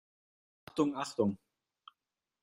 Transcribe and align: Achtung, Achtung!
Achtung, 0.67 0.95
Achtung! 0.95 1.37